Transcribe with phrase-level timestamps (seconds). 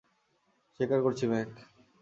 [0.75, 1.49] স্বীকার করছি, ম্যাক।